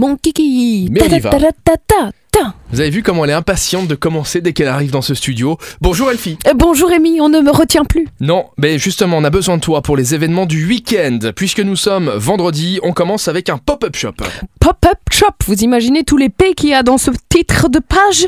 mon 0.00 0.16
kiki. 0.16 0.88
Mais 0.90 1.02
on 1.02 1.14
y 1.14 1.20
va. 1.20 1.30
Ta-ta-ta-ta-ta. 1.30 2.54
Vous 2.72 2.80
avez 2.80 2.88
vu 2.88 3.02
comment 3.02 3.24
elle 3.24 3.30
est 3.32 3.34
impatiente 3.34 3.86
de 3.86 3.94
commencer 3.94 4.40
dès 4.40 4.54
qu'elle 4.54 4.68
arrive 4.68 4.90
dans 4.92 5.02
ce 5.02 5.14
studio. 5.14 5.58
Bonjour 5.82 6.10
Elfie. 6.10 6.38
Euh, 6.46 6.54
Bonjour 6.54 6.88
Rémi, 6.88 7.20
on 7.20 7.28
ne 7.28 7.40
me 7.40 7.50
retient 7.50 7.84
plus. 7.84 8.08
Non, 8.20 8.46
mais 8.56 8.78
justement, 8.78 9.18
on 9.18 9.24
a 9.24 9.30
besoin 9.30 9.56
de 9.56 9.60
toi 9.60 9.82
pour 9.82 9.96
les 9.98 10.14
événements 10.14 10.46
du 10.46 10.66
week-end. 10.66 11.18
Puisque 11.36 11.60
nous 11.60 11.76
sommes 11.76 12.10
vendredi, 12.16 12.80
on 12.82 12.92
commence 12.92 13.28
avec 13.28 13.50
un 13.50 13.58
pop-up 13.58 13.94
shop. 13.94 14.14
Pop-up 14.58 14.98
shop, 15.12 15.26
vous 15.46 15.62
imaginez 15.62 16.02
tous 16.04 16.16
les 16.16 16.30
P 16.30 16.54
qu'il 16.54 16.70
y 16.70 16.74
a 16.74 16.82
dans 16.82 16.96
ce 16.96 17.10
titre 17.28 17.68
de 17.68 17.80
page? 17.80 18.26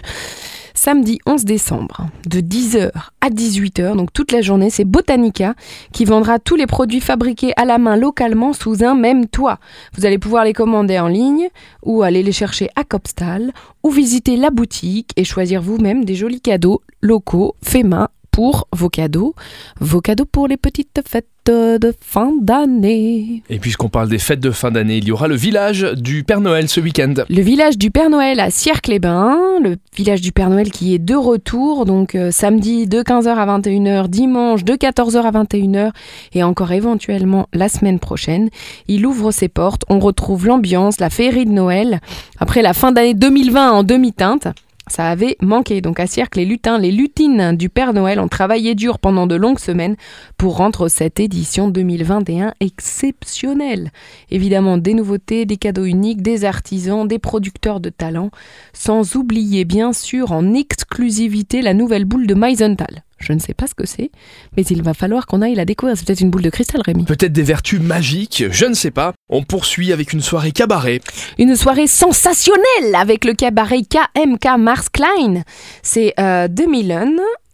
Samedi 0.85 1.21
11 1.27 1.45
décembre, 1.45 2.09
de 2.29 2.41
10h 2.41 2.91
à 3.21 3.31
18h, 3.31 3.95
donc 3.95 4.13
toute 4.13 4.33
la 4.33 4.43
journée, 4.43 4.69
c'est 4.69 4.85
Botanica 4.85 5.55
qui 5.93 6.05
vendra 6.05 6.41
tous 6.41 6.57
les 6.57 6.67
produits 6.67 7.01
fabriqués 7.01 7.53
à 7.57 7.65
la 7.65 7.79
main 7.79 7.95
localement 7.97 8.53
sous 8.53 8.83
un 8.83 8.97
même 8.97 9.29
toit. 9.29 9.61
Vous 9.95 10.07
allez 10.07 10.19
pouvoir 10.19 10.45
les 10.45 10.53
commander 10.53 10.99
en 10.99 11.07
ligne 11.07 11.51
ou 11.85 12.03
aller 12.03 12.25
les 12.25 12.33
chercher 12.33 12.69
à 12.75 12.83
Copstal 12.83 13.53
ou 13.85 13.91
visiter 13.91 14.35
la 14.35 14.51
boutique 14.51 15.13
et 15.15 15.23
choisir 15.23 15.63
vous-même 15.63 16.05
des 16.05 16.17
jolis 16.17 16.41
cadeaux 16.41 16.83
locaux 17.01 17.55
faits 17.63 17.87
main 17.87 18.09
pour 18.33 18.67
vos 18.73 18.89
cadeaux, 18.89 19.35
vos 19.79 20.01
cadeaux 20.01 20.25
pour 20.25 20.49
les 20.49 20.57
petites 20.57 21.01
fêtes 21.07 21.27
de 21.45 21.93
fin 22.01 22.33
d'année. 22.41 23.43
Et 23.51 23.59
puisqu'on 23.59 23.89
parle 23.89 24.09
des 24.09 24.19
fêtes 24.19 24.41
de 24.41 24.53
fin 24.53 24.71
d'année, 24.71 24.99
il 24.99 25.05
y 25.05 25.13
aura 25.13 25.27
le 25.27 25.35
village 25.35 25.83
du 25.97 26.23
Père 26.23 26.41
Noël 26.41 26.69
ce 26.69 26.81
week-end. 26.81 27.15
Le 27.29 27.43
village 27.43 27.77
du 27.77 27.91
Père 27.91 28.11
Noël 28.11 28.39
à 28.39 28.51
Sierre-les-Bains, 28.51 29.59
le 29.63 29.77
village 29.95 30.21
du 30.21 30.31
Père 30.33 30.51
Noël 30.51 30.71
qui 30.71 30.95
est 30.95 31.01
de 31.01 31.15
retour, 31.15 31.85
donc 31.85 32.15
euh, 32.15 32.31
samedi 32.31 32.87
de 32.87 33.03
15h 33.03 33.29
à 33.29 33.59
21h, 33.59 34.09
dimanche 34.09 34.65
de 34.65 34.75
14h 34.75 35.23
à 35.23 35.43
21h 35.43 35.91
et 36.33 36.43
encore 36.43 36.73
éventuellement 36.73 37.49
la 37.53 37.69
semaine 37.69 37.99
prochaine. 37.99 38.49
Il 38.87 39.05
ouvre 39.05 39.33
ses 39.33 39.49
portes, 39.49 39.83
on 39.89 39.99
retrouve 39.99 40.47
l'ambiance, 40.47 41.01
la 41.01 41.11
féerie 41.11 41.45
de 41.45 41.53
Noël, 41.53 42.01
après 42.39 42.63
la 42.63 42.73
fin 42.73 42.93
d'année 42.93 43.15
2020 43.15 43.73
en 43.73 43.83
demi-teinte. 43.83 44.49
Ça 44.93 45.09
avait 45.09 45.39
manqué. 45.41 45.81
Donc 45.81 45.99
à 46.01 46.07
Cirque, 46.07 46.37
les 46.37 46.45
lutins, 46.45 46.77
les 46.77 46.93
lutines 46.93 47.57
du 47.57 47.71
Père 47.71 47.95
Noël 47.95 48.21
ont 48.21 48.29
travaillé 48.29 48.75
dur 48.75 48.99
pendant 48.99 49.27
de 49.27 49.35
longues 49.35 49.59
semaines 49.59 49.97
pour 50.37 50.59
rendre 50.59 50.89
cette 50.89 51.19
édition 51.19 51.69
2021 51.69 52.53
exceptionnelle. 52.61 53.91
Évidemment, 54.31 54.77
des 54.77 54.93
nouveautés, 54.93 55.47
des 55.47 55.57
cadeaux 55.57 55.87
uniques, 55.87 56.21
des 56.21 56.45
artisans, 56.45 57.09
des 57.09 57.19
producteurs 57.19 57.81
de 57.81 57.89
talent, 57.89 58.31
sans 58.75 59.17
oublier 59.17 59.65
bien 59.65 59.95
sûr 59.95 60.31
en 60.31 60.53
exclusivité 60.53 61.63
la 61.63 61.73
nouvelle 61.73 62.05
boule 62.05 62.27
de 62.27 62.35
Meisenthal. 62.35 63.03
Je 63.23 63.33
ne 63.33 63.39
sais 63.39 63.55
pas 63.55 63.67
ce 63.67 63.75
que 63.75 63.87
c'est, 63.87 64.11
mais 64.57 64.63
il 64.65 64.83
va 64.83 64.95
falloir 64.95 65.27
qu'on 65.27 65.43
aille 65.43 65.55
la 65.55 65.65
découvrir. 65.65 65.97
C'est 65.97 66.07
peut-être 66.07 66.21
une 66.21 66.31
boule 66.31 66.43
de 66.43 66.51
cristal, 66.51 66.83
Rémi. 66.85 67.05
Peut-être 67.05 67.33
des 67.33 67.43
vertus 67.43 67.81
magiques, 67.81 68.45
je 68.51 68.67
ne 68.67 68.75
sais 68.75 68.91
pas. 68.91 69.13
On 69.29 69.45
poursuit 69.45 69.93
avec 69.93 70.13
une 70.13 70.21
soirée 70.21 70.53
cabaret. 70.53 71.01
Une 71.39 71.57
soirée 71.57 71.87
sensationnelle 71.87 72.95
avec 72.95 73.25
le 73.25 73.35
cabaret 73.35 73.83
KMK 73.83 74.59
Mars 74.59 74.89
Klein. 74.89 75.43
C'est 75.83 76.15
euh, 76.19 76.49
2000 76.49 76.91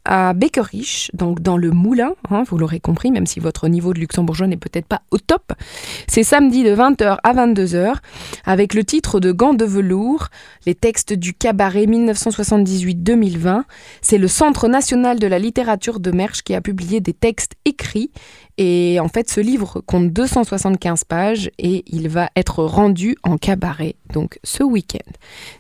à 0.08 0.32
Beckerich, 0.32 1.10
donc 1.12 1.42
dans 1.42 1.58
le 1.58 1.70
Moulin, 1.70 2.14
hein, 2.30 2.42
vous 2.48 2.56
l'aurez 2.56 2.80
compris, 2.80 3.10
même 3.10 3.26
si 3.26 3.40
votre 3.40 3.68
niveau 3.68 3.92
de 3.92 4.00
luxembourgeois 4.00 4.46
n'est 4.46 4.56
peut-être 4.56 4.86
pas 4.86 5.02
au 5.10 5.18
top. 5.18 5.52
C'est 6.06 6.22
samedi 6.22 6.64
de 6.64 6.74
20h 6.74 7.18
à 7.22 7.34
22h, 7.34 7.96
avec 8.46 8.72
le 8.72 8.84
titre 8.84 9.20
de 9.20 9.32
Gants 9.32 9.52
de 9.52 9.66
velours, 9.66 10.28
les 10.64 10.74
textes 10.74 11.12
du 11.12 11.34
cabaret 11.34 11.84
1978-2020. 11.84 13.64
C'est 14.00 14.16
le 14.16 14.28
Centre 14.28 14.66
national 14.66 15.18
de 15.18 15.26
la 15.26 15.38
littérature 15.38 16.00
de 16.00 16.10
Mersch 16.10 16.40
qui 16.42 16.54
a 16.54 16.62
publié 16.62 17.00
des 17.00 17.12
textes 17.12 17.52
écrits. 17.66 18.10
Et 18.56 18.98
en 19.00 19.08
fait, 19.08 19.30
ce 19.30 19.40
livre 19.40 19.82
compte 19.82 20.10
275 20.10 21.04
pages 21.04 21.50
et 21.58 21.84
il 21.86 22.08
va 22.08 22.30
être 22.34 22.64
rendu 22.64 23.14
en 23.22 23.36
cabaret, 23.36 23.94
donc 24.12 24.38
ce 24.42 24.62
week-end. 24.62 25.12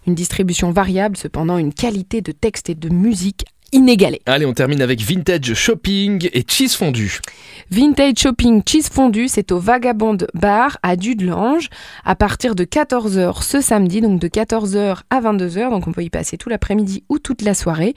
Une 0.06 0.14
distribution 0.14 0.72
variable, 0.72 1.18
cependant 1.18 1.58
une 1.58 1.74
qualité 1.74 2.22
de 2.22 2.32
texte 2.32 2.70
et 2.70 2.74
de 2.74 2.88
musique 2.88 3.44
inégalée. 3.72 4.20
Allez, 4.26 4.46
on 4.46 4.52
termine 4.52 4.82
avec 4.82 5.00
Vintage 5.00 5.54
Shopping 5.54 6.28
et 6.32 6.44
Cheese 6.46 6.74
Fondue. 6.76 7.20
Vintage 7.70 8.18
Shopping 8.18 8.62
Cheese 8.66 8.88
Fondue, 8.90 9.28
c'est 9.28 9.52
au 9.52 9.58
Vagabond 9.58 10.18
Bar 10.34 10.78
à 10.82 10.96
Dudelange 10.96 11.68
à 12.04 12.14
partir 12.14 12.54
de 12.54 12.64
14h 12.64 13.42
ce 13.42 13.60
samedi, 13.60 14.00
donc 14.00 14.20
de 14.20 14.28
14h 14.28 15.00
à 15.10 15.20
22h, 15.20 15.70
donc 15.70 15.86
on 15.86 15.92
peut 15.92 16.02
y 16.02 16.10
passer 16.10 16.38
tout 16.38 16.48
l'après-midi 16.48 17.04
ou 17.08 17.18
toute 17.18 17.42
la 17.42 17.54
soirée. 17.54 17.94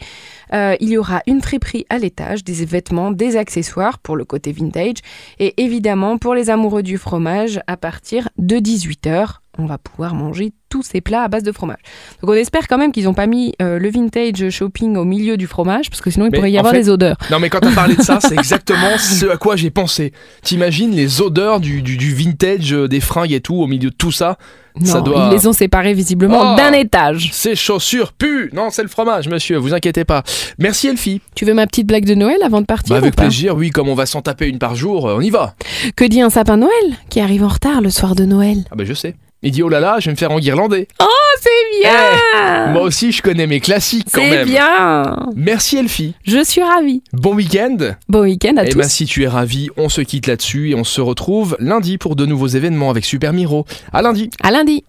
Euh, 0.53 0.75
il 0.79 0.89
y 0.89 0.97
aura 0.97 1.21
une 1.27 1.41
friperie 1.41 1.85
à 1.89 1.97
l'étage, 1.97 2.43
des 2.43 2.65
vêtements, 2.65 3.11
des 3.11 3.37
accessoires 3.37 3.99
pour 3.99 4.15
le 4.15 4.25
côté 4.25 4.51
vintage 4.51 4.97
et 5.39 5.61
évidemment 5.61 6.17
pour 6.17 6.35
les 6.35 6.49
amoureux 6.49 6.83
du 6.83 6.97
fromage 6.97 7.59
à 7.67 7.77
partir 7.77 8.29
de 8.37 8.57
18h. 8.57 9.40
On 9.61 9.67
va 9.67 9.77
pouvoir 9.77 10.15
manger 10.15 10.53
tous 10.69 10.81
ces 10.81 11.01
plats 11.01 11.23
à 11.23 11.27
base 11.27 11.43
de 11.43 11.51
fromage. 11.51 11.77
Donc 12.21 12.31
on 12.31 12.33
espère 12.33 12.67
quand 12.67 12.77
même 12.79 12.91
qu'ils 12.91 13.03
n'ont 13.03 13.13
pas 13.13 13.27
mis 13.27 13.53
euh, 13.61 13.77
le 13.77 13.89
vintage 13.91 14.49
shopping 14.49 14.95
au 14.97 15.03
milieu 15.05 15.37
du 15.37 15.45
fromage, 15.45 15.89
parce 15.89 16.01
que 16.01 16.09
sinon 16.09 16.25
il 16.25 16.31
Mais 16.31 16.37
pourrait 16.39 16.51
y 16.51 16.57
avoir 16.57 16.73
fait- 16.73 16.79
des 16.81 16.89
odeurs. 16.89 17.17
Non 17.29 17.39
mais 17.39 17.49
quand 17.49 17.59
t'as 17.59 17.75
parlé 17.75 17.95
de 17.95 18.01
ça, 18.01 18.19
c'est 18.21 18.33
exactement 18.37 18.97
ce 18.97 19.27
à 19.27 19.37
quoi 19.37 19.55
j'ai 19.55 19.69
pensé. 19.69 20.13
T'imagines 20.41 20.91
les 20.95 21.21
odeurs 21.21 21.59
du, 21.59 21.81
du- 21.83 21.97
du 21.97 22.13
vintage, 22.15 22.73
euh, 22.73 22.87
des 22.87 23.01
fringues 23.01 23.33
et 23.33 23.41
tout, 23.41 23.55
au 23.55 23.67
milieu 23.67 23.89
de 23.91 23.95
tout 23.95 24.11
ça? 24.11 24.37
Ça 24.85 24.99
Non, 24.99 25.03
doit- 25.03 25.27
ils 25.29 25.35
les 25.35 25.45
ont 25.47 25.51
séparés 25.53 25.93
visiblement 25.93 26.53
Oh 26.53 26.55
d'un 26.57 26.71
étage. 26.71 27.29
Ces 27.33 27.55
chaussures 27.55 28.13
puent 28.13 28.49
Non, 28.53 28.69
c'est 28.71 28.83
le 28.83 28.87
fromage, 28.87 29.27
monsieur, 29.27 29.57
vous 29.57 29.73
inquiétez 29.73 30.05
pas. 30.05 30.23
Merci 30.57 30.87
Elfie. 30.87 31.19
Tu 31.35 31.43
veux 31.43 31.53
ma 31.53 31.67
petite 31.67 31.85
blague 31.87 32.05
de 32.05 32.15
Noël 32.15 32.37
avant 32.45 32.61
de 32.61 32.65
partir 32.65 32.93
Bah, 32.95 32.97
avec 32.99 33.15
plaisir, 33.17 33.55
oui, 33.57 33.69
comme 33.69 33.89
on 33.89 33.95
va 33.95 34.05
s'en 34.05 34.21
taper 34.21 34.47
une 34.47 34.59
par 34.59 34.75
jour, 34.75 35.09
euh, 35.09 35.15
on 35.17 35.21
y 35.21 35.29
va. 35.29 35.55
Que 35.97 36.05
dit 36.05 36.21
un 36.21 36.29
sapin 36.29 36.55
Noël 36.55 36.71
qui 37.09 37.19
arrive 37.19 37.43
en 37.43 37.49
retard 37.49 37.81
le 37.81 37.89
soir 37.89 38.15
de 38.15 38.23
Noël? 38.23 38.59
Ah 38.71 38.75
bah 38.77 38.85
je 38.85 38.93
sais. 38.93 39.15
Il 39.43 39.51
dit 39.51 39.63
oh 39.63 39.69
là 39.69 39.79
là, 39.79 39.95
je 39.99 40.05
vais 40.05 40.11
me 40.11 40.17
faire 40.17 40.29
enguirlander. 40.31 40.87
Oh, 41.01 41.05
c'est 41.41 41.81
bien 41.81 42.67
Moi 42.73 42.83
aussi, 42.83 43.11
je 43.11 43.23
connais 43.23 43.47
mes 43.47 43.59
classiques 43.59 44.05
quand 44.13 44.21
C'est 44.21 44.45
bien 44.45 45.15
Merci 45.35 45.77
Elfie. 45.77 46.13
Je 46.25 46.43
suis 46.43 46.61
ravie. 46.61 47.01
Bon 47.11 47.33
week-end. 47.33 47.77
Bon 48.07 48.21
week-end 48.21 48.57
à 48.57 48.65
Et 48.65 48.69
tous. 48.69 48.77
ben 48.77 48.87
si 48.87 49.05
tu 49.07 49.23
es 49.23 49.27
ravi, 49.27 49.69
on 49.77 49.89
se 49.89 50.01
quitte 50.01 50.27
là-dessus 50.27 50.69
et 50.69 50.75
on 50.75 50.83
se 50.83 51.01
retrouve 51.01 51.57
lundi 51.59 51.97
pour 51.97 52.15
de 52.15 52.27
nouveaux 52.27 52.45
événements 52.47 52.91
avec 52.91 53.03
Super 53.03 53.33
Miro. 53.33 53.65
À 53.91 54.03
lundi. 54.03 54.29
À 54.43 54.51
lundi 54.51 54.83